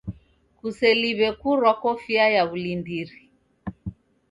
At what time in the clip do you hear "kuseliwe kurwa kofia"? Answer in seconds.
0.59-2.25